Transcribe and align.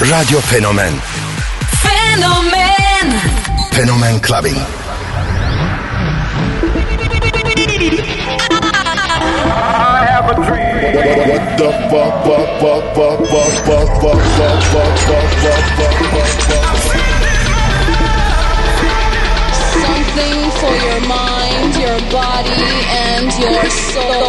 Radio 0.00 0.38
Fenomen 0.40 1.00
Fenomen 1.82 3.10
Fenomen 3.72 4.20
Clubbing. 4.20 4.54
I 9.50 10.06
have 10.08 10.30
a 10.30 10.34
dream. 10.34 10.94
What 11.28 11.58
the 11.58 11.70
fuck, 11.90 12.14
fuck, 12.24 12.48
fuck, 12.60 12.82
fuck, 12.94 13.18
fuck, 13.26 13.50
fuck, 13.66 13.90
fuck, 14.00 14.20
fuck, 14.38 14.58
fuck, 14.58 14.98
fuck, 14.98 15.26
fuck, 15.42 15.64
fuck, 15.76 15.96
fuck, 16.12 16.30
fuck. 16.46 16.78
Something 19.74 20.38
for 20.60 20.74
your 20.86 21.00
mind, 21.08 21.70
your 21.74 21.98
body, 22.10 22.62
and 23.10 23.28
your 23.38 23.66
soul. 23.70 24.28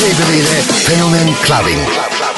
DJ 0.00 0.16
K 0.16 0.36
ile 0.38 0.62
Fenomen 0.86 1.34
Clubbing. 1.42 2.29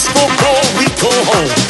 disco 0.00 0.26
call, 0.38 0.78
we 0.78 0.86
go 0.96 1.10
home. 1.30 1.69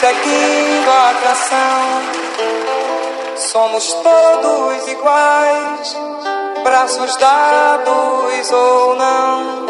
Seguindo 0.00 0.90
a 0.90 1.14
canção. 1.22 1.78
Somos 3.36 3.92
todos 3.92 4.88
iguais, 4.88 5.96
braços 6.64 7.16
dados 7.16 8.50
ou 8.50 8.96
não, 8.96 9.66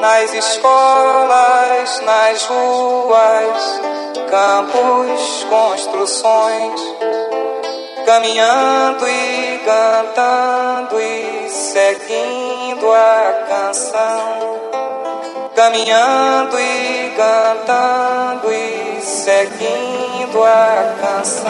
nas 0.00 0.34
escolas, 0.34 2.00
nas 2.00 2.44
ruas, 2.46 3.80
campos, 4.28 5.46
construções, 5.48 6.80
caminhando 8.04 9.08
e 9.08 9.60
cantando 9.64 11.00
e 11.00 11.48
seguindo 11.48 12.90
a 12.90 13.44
canção, 13.48 14.60
caminhando 15.54 16.58
e 16.58 17.12
cantando 17.16 18.52
e 18.52 18.61
seguindo 19.22 20.42
a 20.42 20.96
canção. 21.00 21.42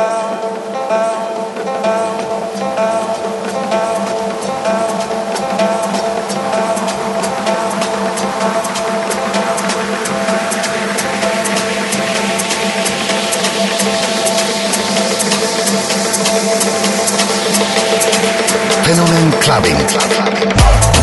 Fenomen 18.85 19.31
Clubbing. 19.41 21.02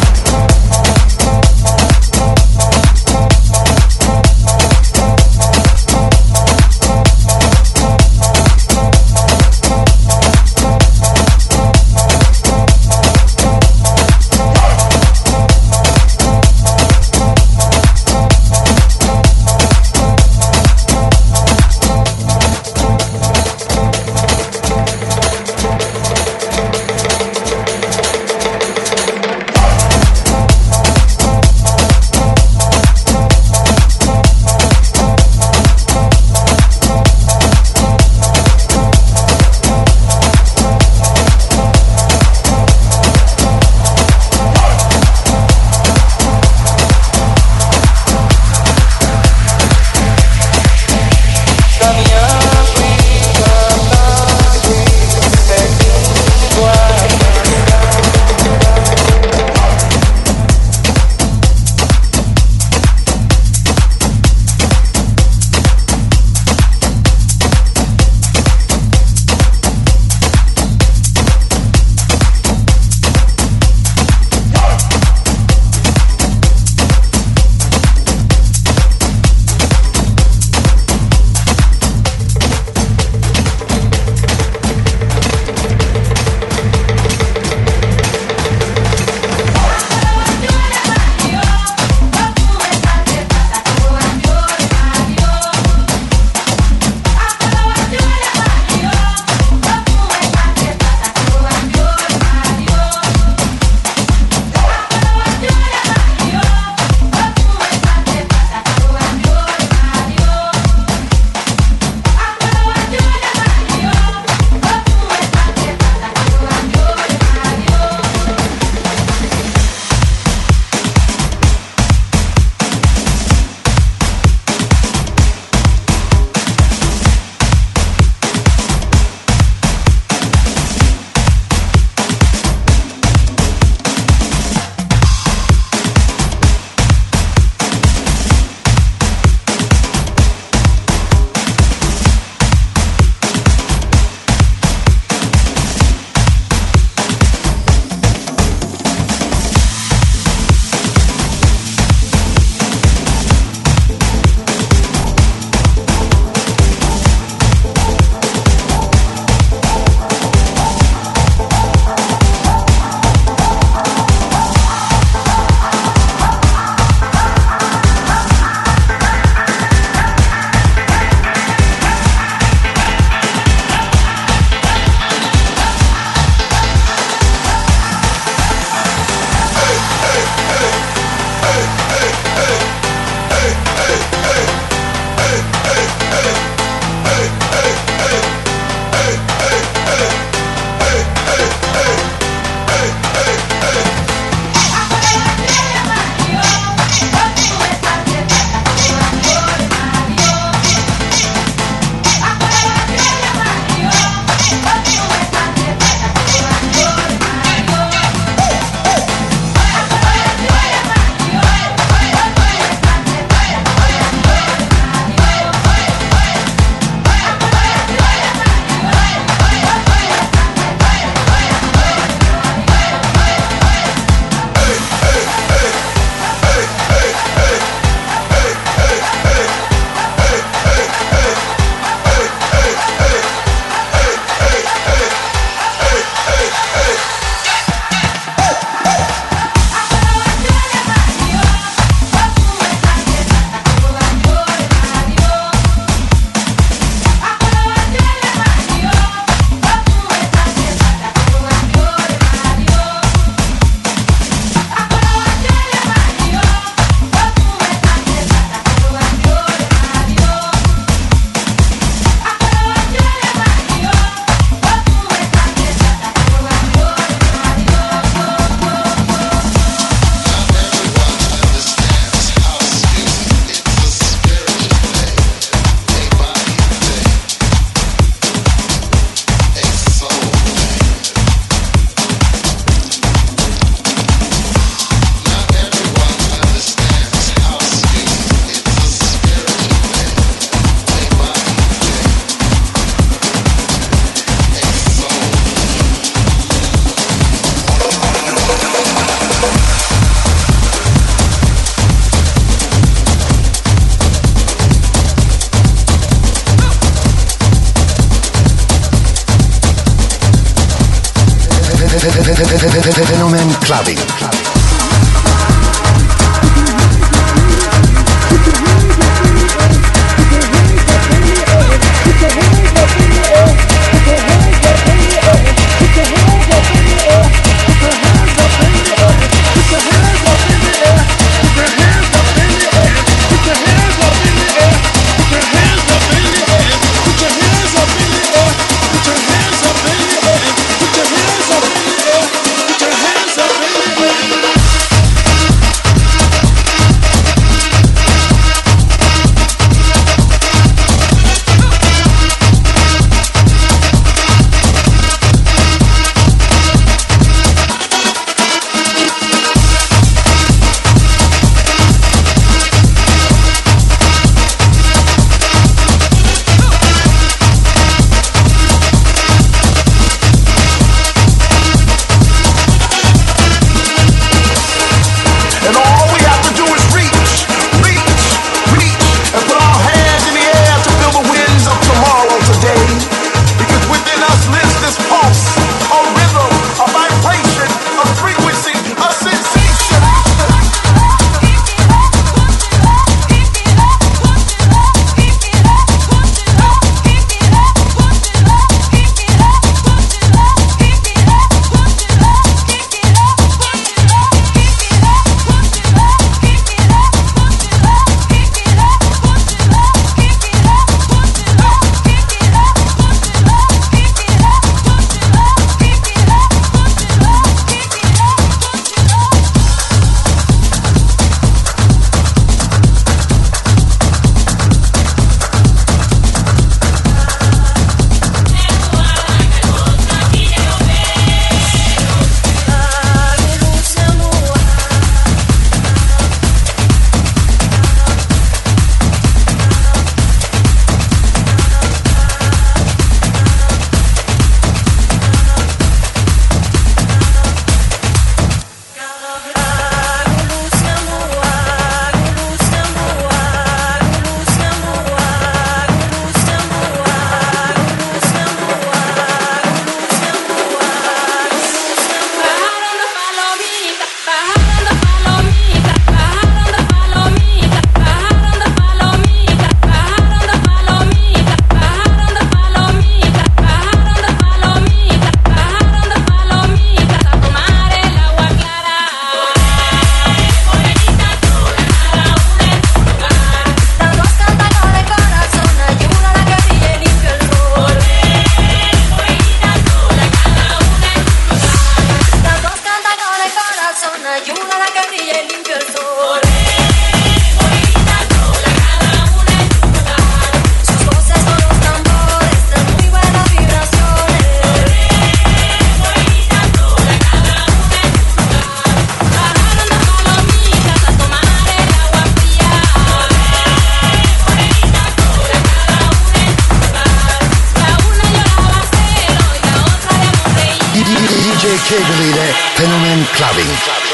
Say 523.40 524.09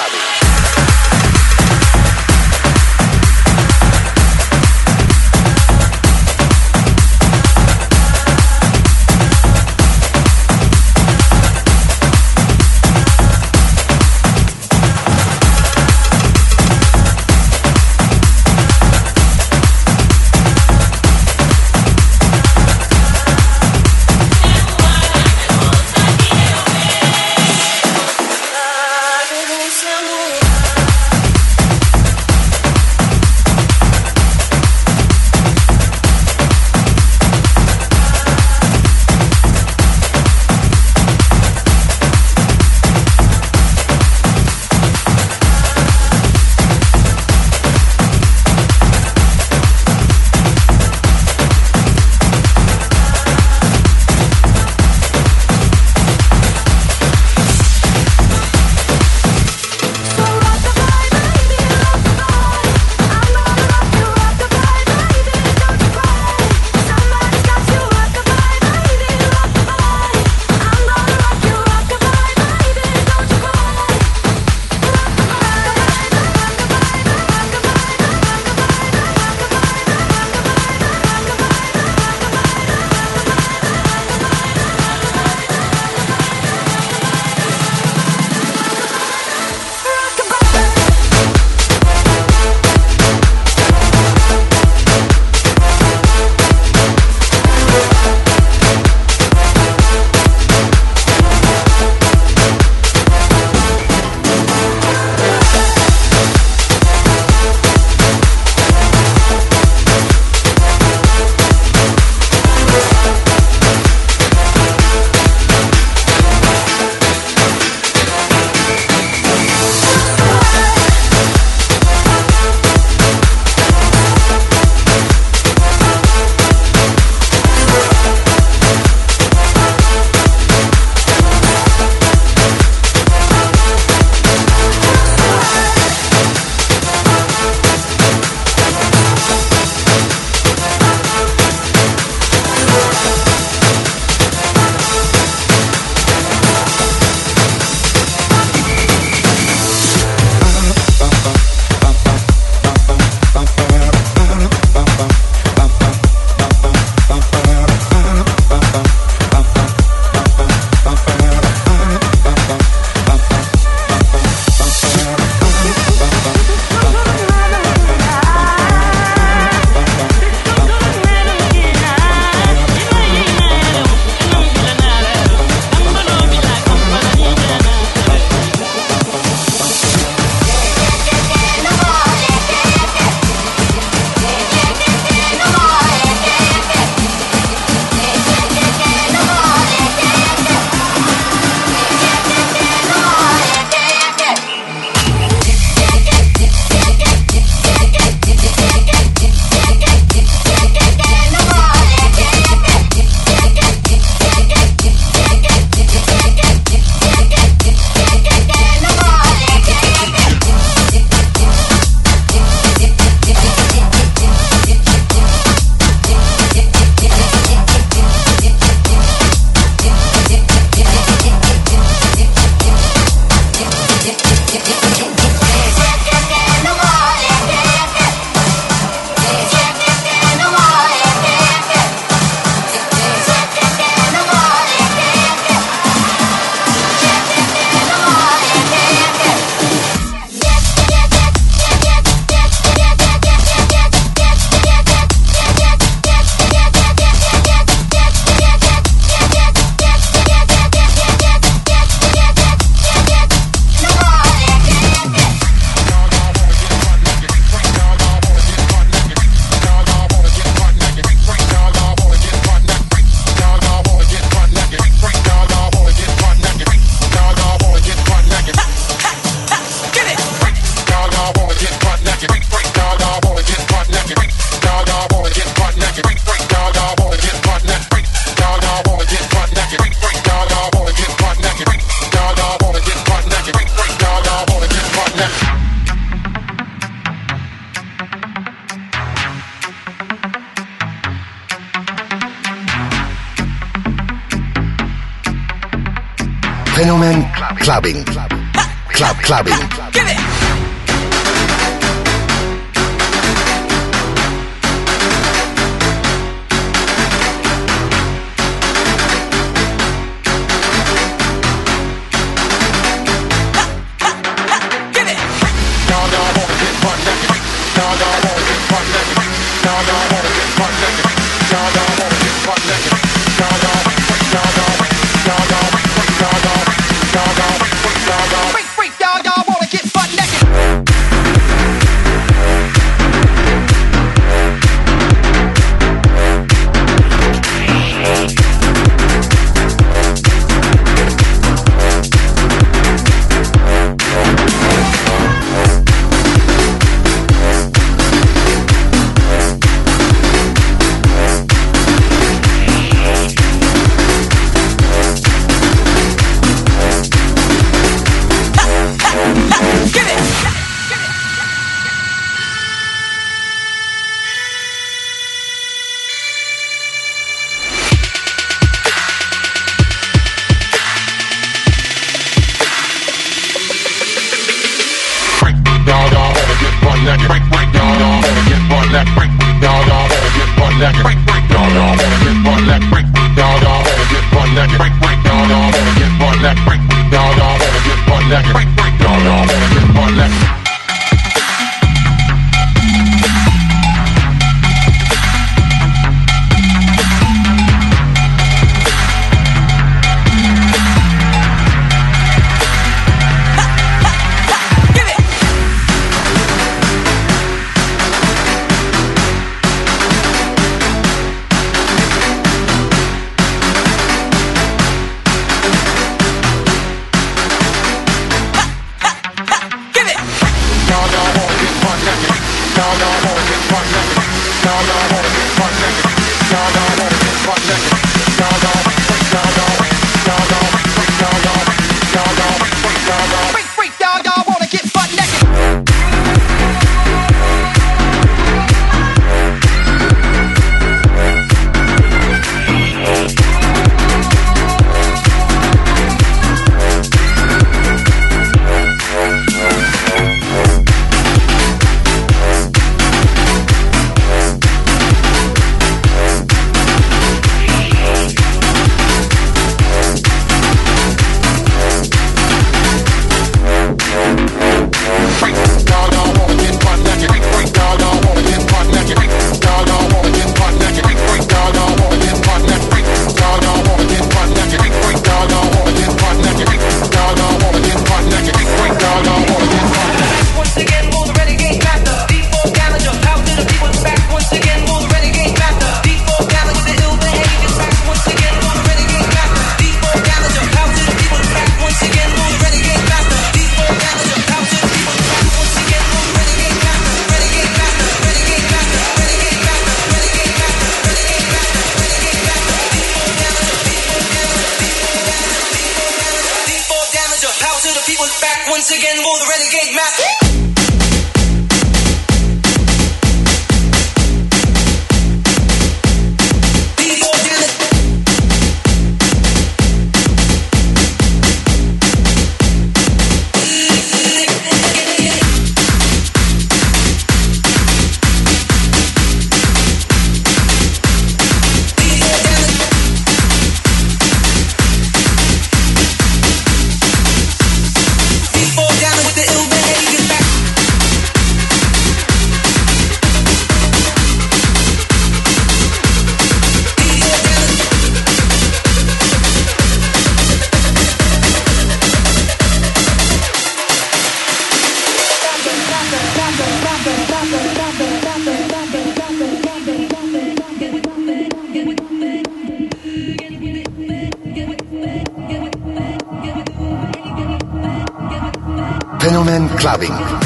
clubbing. 569.86 570.45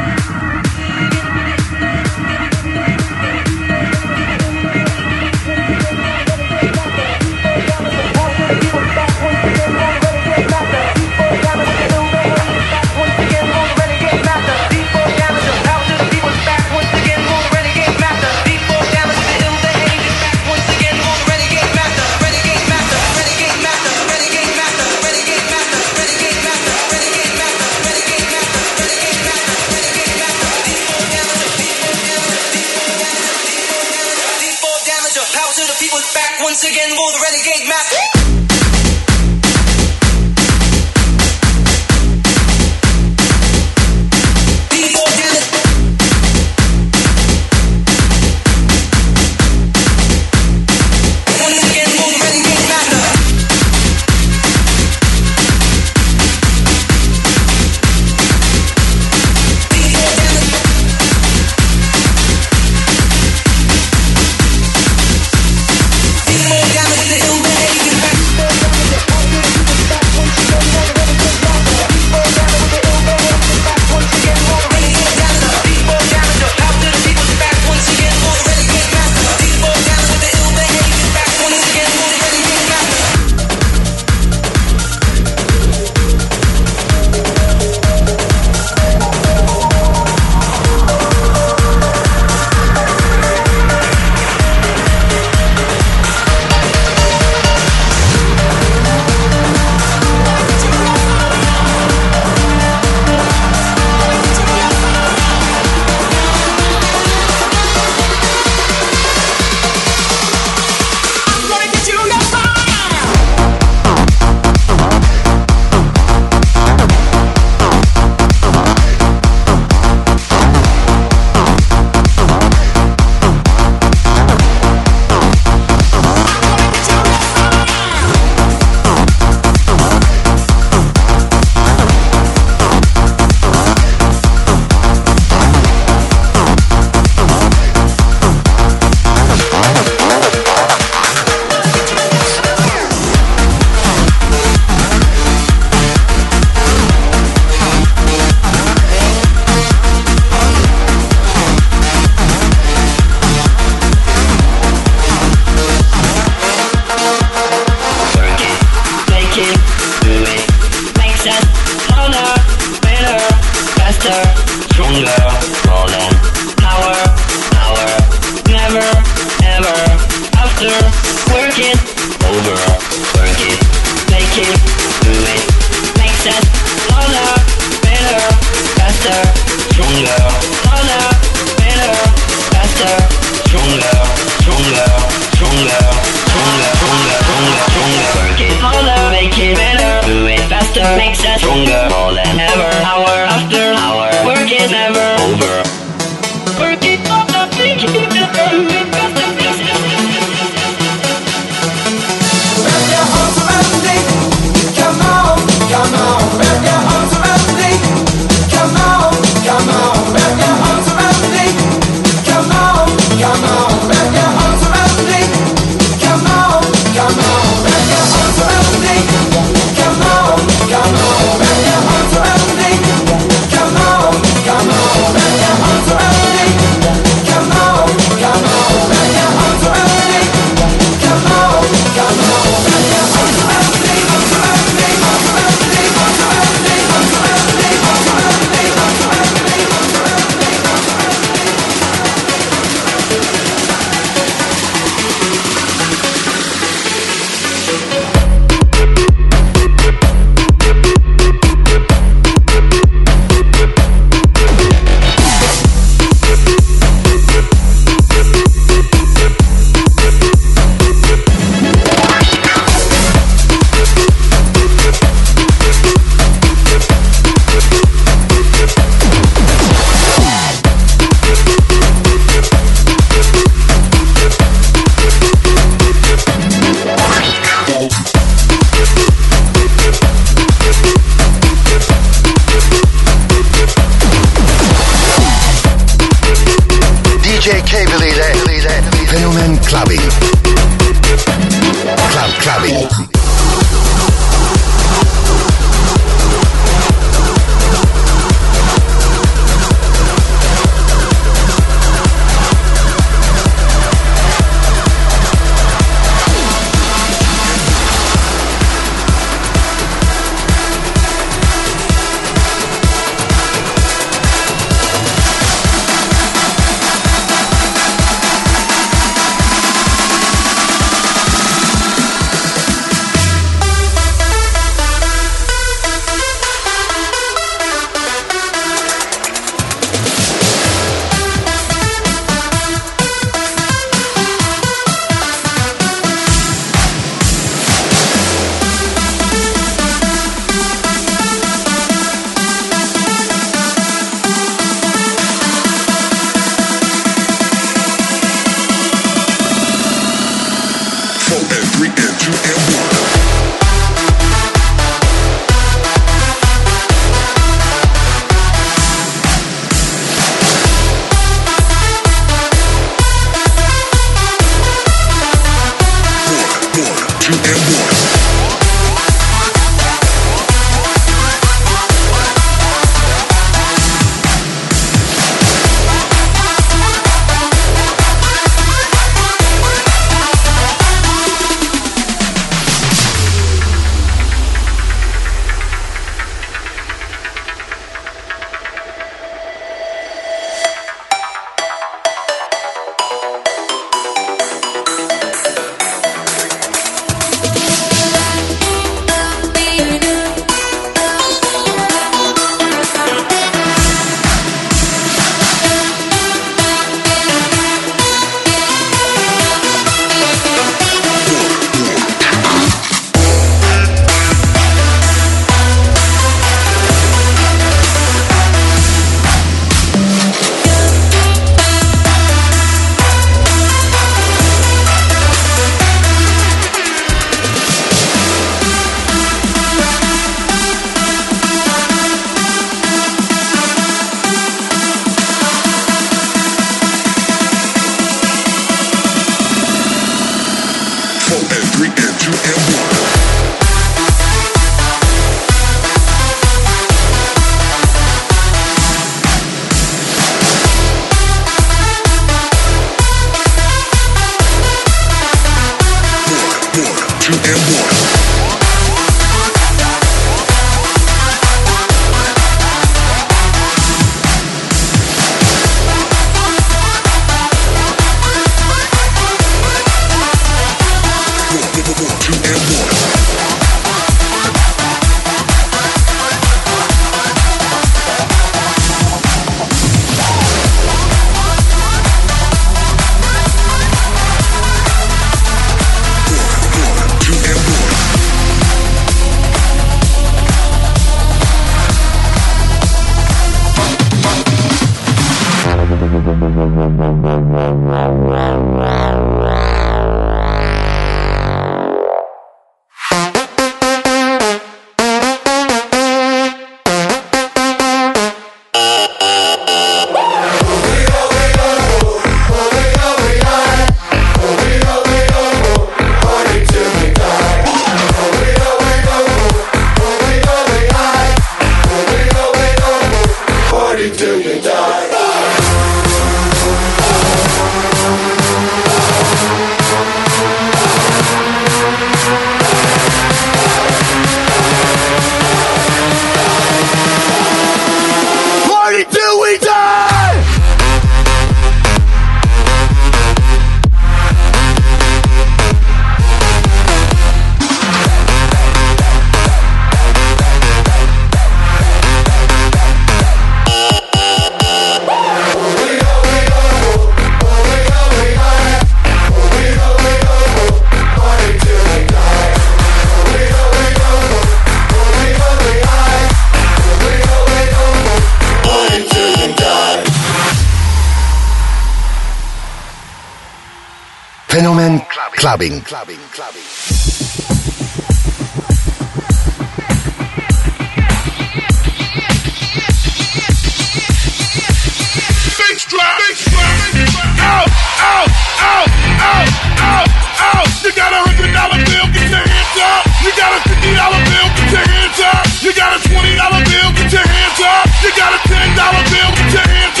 Your 599.52 599.62
hands 599.62 600.00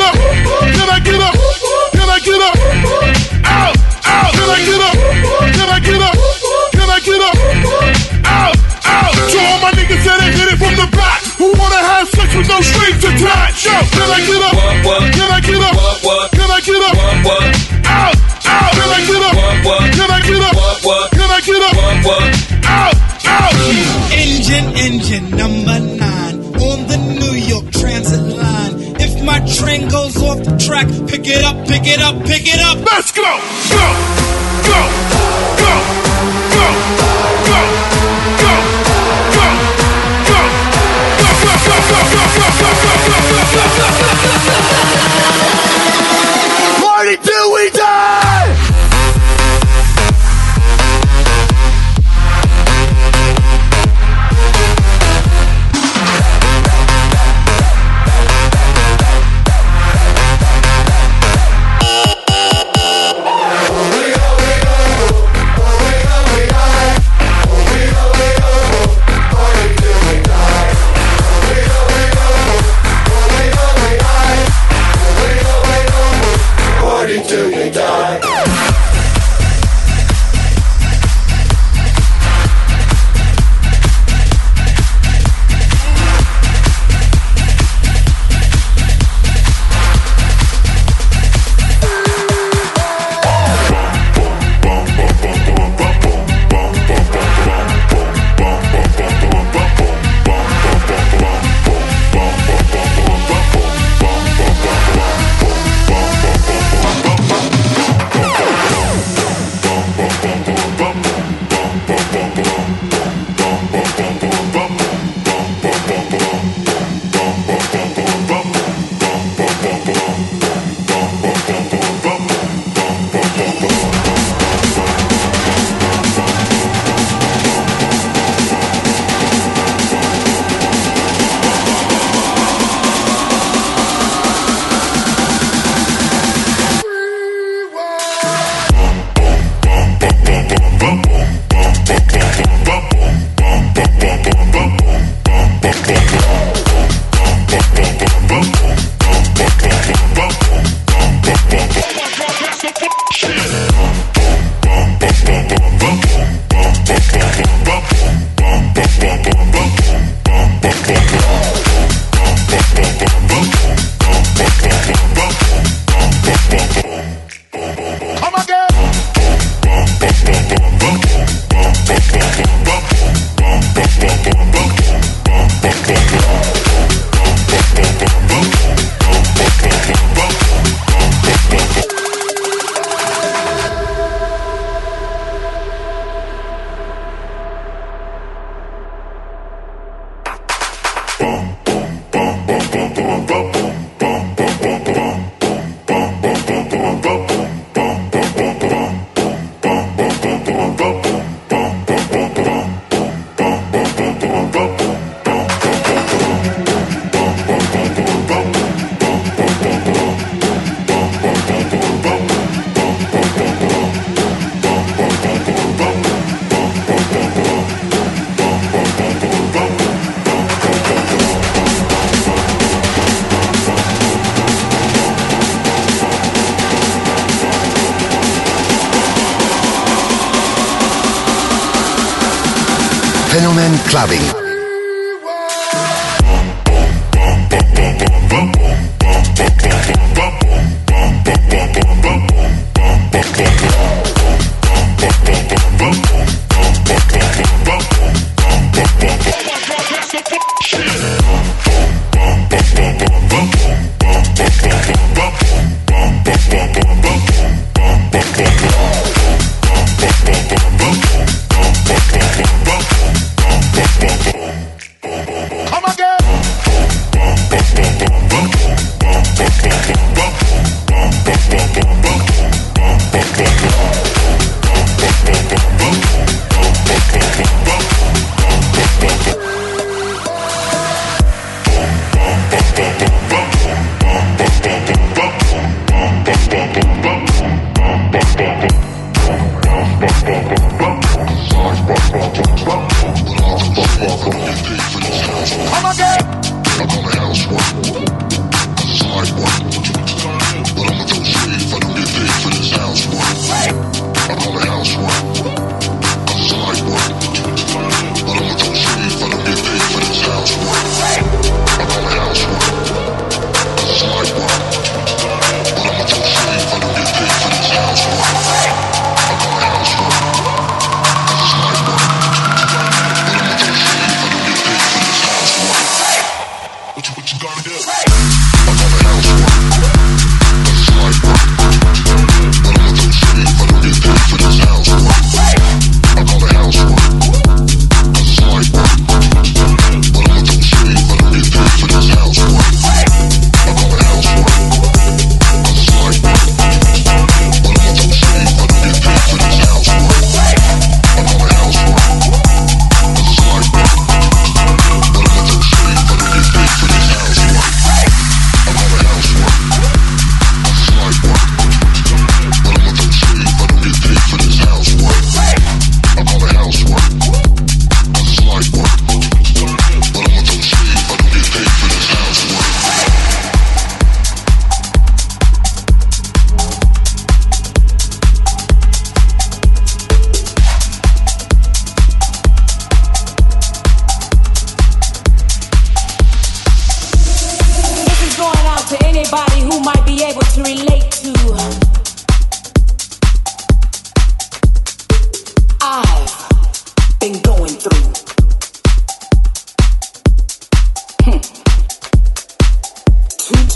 up. 0.00 0.12
Can 0.72 0.88
I 0.88 1.00
get 1.00 1.20
up? 1.20 1.34
Can 1.92 2.08
I 2.08 2.20
get 2.20 2.40
up? 2.40 3.17
I 4.58 4.66
get 4.66 4.82
up? 4.82 4.94
Can 5.54 5.70
I 5.70 5.78
get 5.78 6.02
up? 6.02 6.18
Can 6.74 6.90
I 6.90 6.98
get 6.98 7.22
up? 7.22 7.36
Out, 8.26 8.58
out. 8.90 9.14
To 9.14 9.38
all 9.38 9.62
my 9.62 9.70
niggas 9.70 10.02
that 10.02 10.18
ain't 10.18 10.34
hit 10.34 10.50
it 10.50 10.58
from 10.58 10.74
the 10.74 10.90
back, 10.98 11.22
who 11.38 11.54
wanna 11.54 11.78
have 11.78 12.10
sex 12.10 12.34
with 12.34 12.50
no 12.50 12.58
strings 12.58 12.98
attached. 13.06 13.62
Yo, 13.62 13.70
can 13.70 14.10
I 14.10 14.18
get 14.18 14.42
up? 14.42 14.58
Can 15.14 15.30
I 15.30 15.38
get 15.46 15.62
up? 15.62 15.78
Can 16.34 16.50
I 16.50 16.58
get 16.58 16.82
up? 16.82 16.98
Out, 17.86 18.18
out. 18.50 18.74
Can 18.74 18.90
I 18.90 19.06
get 19.06 19.22
up? 19.22 19.38
Can 19.94 20.10
I 20.10 20.26
get 20.26 20.42
up? 20.42 20.58
Can 21.14 21.30
I 21.30 21.38
get 21.38 21.62
up? 21.62 21.78
Out, 22.66 22.98
out. 23.30 23.54
Engine, 24.10 24.74
engine 24.74 25.30
number 25.38 25.78
nine 25.78 26.42
on 26.58 26.82
the 26.90 26.98
New 26.98 27.38
York 27.46 27.70
Transit 27.70 28.26
line. 28.34 28.74
If 28.98 29.22
my 29.22 29.38
train 29.46 29.86
goes 29.86 30.18
off 30.18 30.42
the 30.42 30.58
track, 30.58 30.90
pick 31.06 31.28
it 31.30 31.44
up, 31.44 31.62
pick 31.68 31.86
it 31.86 32.02
up, 32.02 32.18
pick 32.26 32.42
it 32.42 32.58
up. 32.58 32.82
Let's 32.90 33.12
go, 33.12 33.22
go, 33.22 33.78
go, 33.78 34.07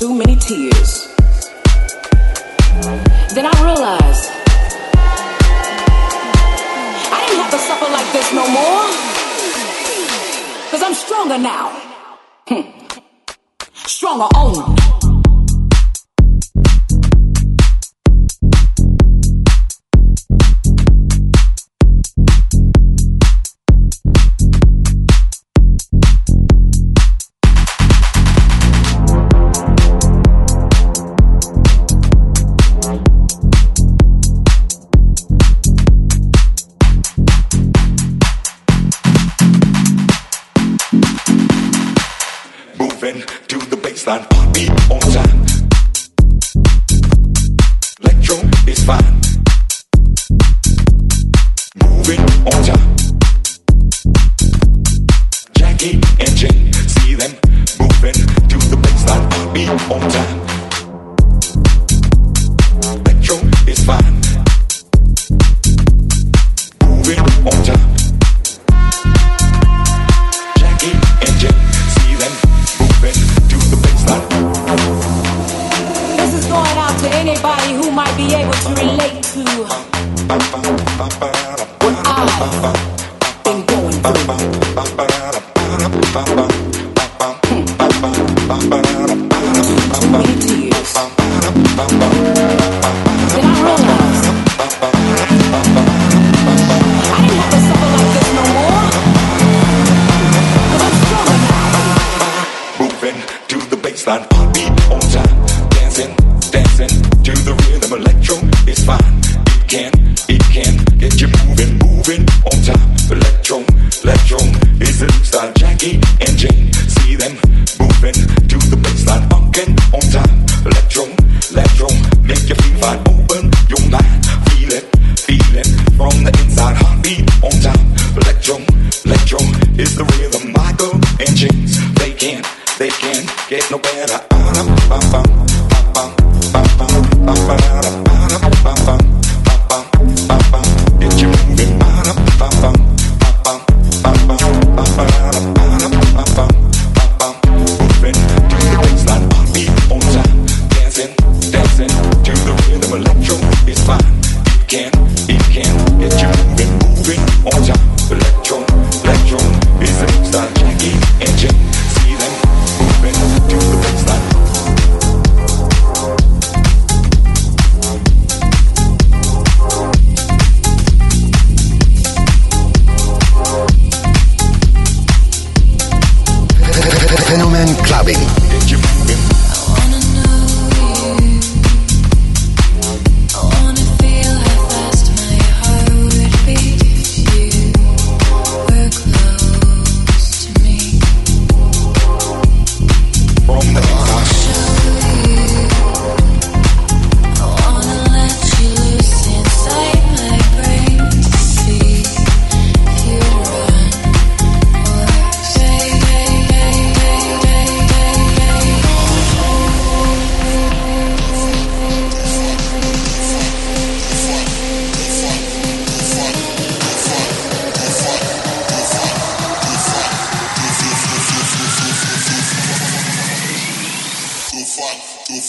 too 0.02 0.16
many 0.16 0.34
tears. 0.34 1.14
Then 3.34 3.46
I 3.46 3.54
realized 3.62 4.30
I 7.12 7.18
didn't 7.24 7.40
have 7.42 7.52
to 7.52 7.58
suffer 7.58 7.88
like 7.88 8.12
this 8.12 8.32
no 8.34 8.44
more. 8.58 8.82
Cause 10.72 10.82
I'm 10.82 10.94
stronger 10.94 11.38
now. 11.38 11.68
Hm. 12.48 12.64
Stronger 13.86 14.26
only. 14.34 14.91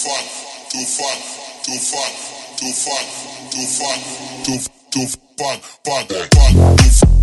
fuck, 0.03 0.25
to 0.69 0.85
fuck, 0.85 1.19
to 1.63 1.79
fuck, 1.79 2.11
to 2.57 2.73
fuck, 2.73 3.07
to 3.51 3.63
fuck, 3.63 3.99
to 4.43 4.59
fuck, 4.59 4.81
to 4.91 5.07
fuck, 5.37 5.63
fuck, 5.85 6.03
fuck, 6.09 6.33
fuck. 6.33 7.22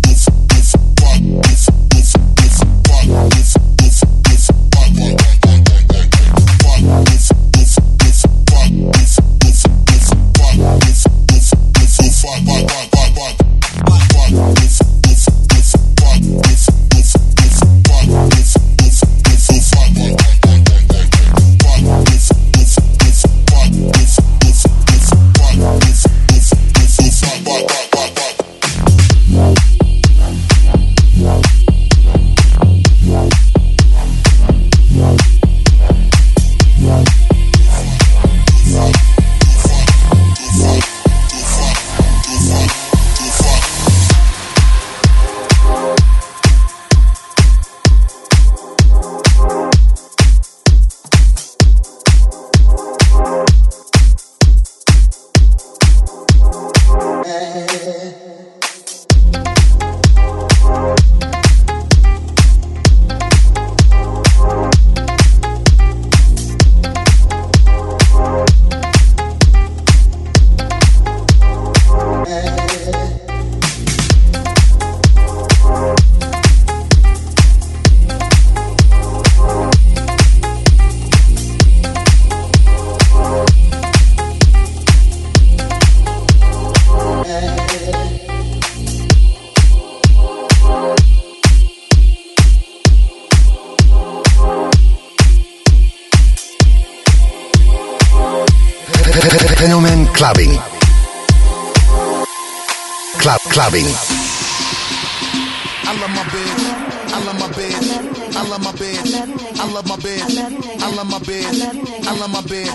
clubbing. 103.51 103.85
I 105.83 105.93
love 105.99 106.11
my 106.15 106.23
bitch. 106.31 106.61
I 107.11 107.19
love 107.25 107.37
my 107.39 107.47
bitch. 107.49 108.35
I 108.35 108.47
love 108.47 108.63
my 108.63 108.71
bitch. 108.71 109.13
I 109.59 109.65
love 109.73 109.87
my 109.87 109.97
bitch. 109.97 110.81
I 110.81 110.95
love 110.95 111.09
my 111.11 111.19
bitch. 111.19 111.45
I 112.07 112.15
love 112.15 112.31
my 112.31 112.41
bitch. 112.41 112.71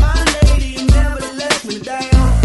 My 0.00 0.24
lady 0.42 0.84
never 0.86 1.32
lets 1.32 1.64
me 1.64 1.78
down. 1.78 2.35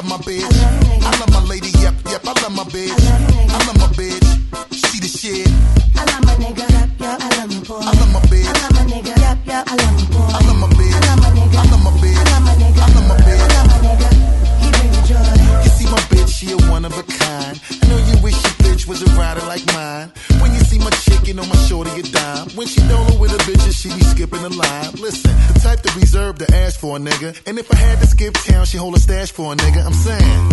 love 0.00 0.08
my 0.08 0.24
bed. 0.24 0.44
I 1.02 1.10
love 1.20 1.30
my 1.30 1.44
lady, 1.48 1.68
yep, 1.80 1.94
yep, 2.08 2.22
I 2.24 2.32
love 2.40 2.54
my 2.56 2.64
bitch. 2.64 2.96
I 3.50 3.58
love 3.66 3.78
my 3.78 3.88
bed. 3.96 4.22
She 4.72 4.96
the 5.00 5.08
shit. 5.08 5.46
I 5.96 6.04
love 6.08 6.24
my 6.24 6.34
nigga, 6.40 6.64
yep, 6.72 6.88
yep, 6.98 7.20
I 7.20 7.28
love 7.36 7.50
my 7.52 7.60
boy. 7.68 7.80
I 7.80 7.92
love 8.00 8.12
my 8.12 8.20
bed. 8.30 8.46
I 8.46 8.52
love 8.60 8.72
my 8.72 8.84
nigga, 8.88 9.12
yep, 9.20 9.38
yep, 9.44 9.64
I 9.68 9.74
love 9.76 9.92
my 10.00 10.04
boy. 10.08 10.24
I 10.24 10.40
love 10.46 10.56
my 10.56 10.68
bed. 10.72 10.94
I 10.94 11.04
love 11.04 11.20
my 11.20 11.30
nigga, 11.36 11.56
I 11.60 11.64
love 11.68 11.84
my 11.84 11.92
bed. 12.00 12.16
I 12.16 12.24
love 12.32 12.44
my 12.48 12.54
nigga, 12.56 12.80
I 12.80 12.88
love 12.94 13.08
my 13.08 13.16
bed. 13.20 13.40
I 13.40 13.48
love 13.52 13.68
my 13.68 13.78
nigga. 13.84 14.08
He 14.62 14.68
bring 14.72 14.92
joy. 15.04 15.64
You 15.64 15.70
see 15.76 15.88
my 15.92 16.02
bitch, 16.08 16.30
she 16.32 16.46
a 16.52 16.56
one 16.70 16.84
of 16.84 16.96
a 16.96 17.02
kind. 17.02 17.60
I 17.60 17.86
know 17.88 17.98
you 17.98 18.16
wish 18.22 18.38
your 18.40 18.56
bitch 18.64 18.88
was 18.88 19.02
a 19.02 19.10
rider 19.20 19.44
like 19.44 19.66
mine. 19.74 20.12
When 20.40 20.52
you 20.54 20.60
see 20.60 20.78
my 20.78 20.90
chicken 21.04 21.38
on 21.38 21.48
my 21.48 21.60
shoulder, 21.68 21.94
you 21.94 22.04
dime. 22.04 22.48
When 22.56 22.66
she 22.66 22.80
don't 22.88 23.20
with 23.20 23.32
the 23.36 23.42
bitches, 23.44 23.76
she 23.76 23.88
be 23.92 24.00
skipping 24.00 24.40
the 24.40 24.48
line. 24.48 24.92
Listen, 24.96 25.36
the 25.52 25.60
type 25.60 25.82
to 25.82 25.92
reserve 25.98 26.38
to 26.38 26.48
ask 26.54 26.80
for 26.80 26.96
a 26.96 27.00
nigga. 27.00 27.36
And 27.46 27.58
if 27.58 27.70
I 27.70 27.76
had 27.76 28.00
to 28.00 28.06
she 28.70 28.78
hold 28.78 28.94
a 28.94 29.00
stash 29.00 29.32
for 29.32 29.52
a 29.52 29.56
nigga, 29.56 29.84
I'm 29.84 29.92
saying. 29.92 30.49